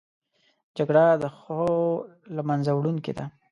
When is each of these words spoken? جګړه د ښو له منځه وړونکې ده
جګړه 0.77 1.05
د 1.21 1.23
ښو 1.37 1.61
له 2.35 2.41
منځه 2.49 2.71
وړونکې 2.73 3.11
ده 3.17 3.25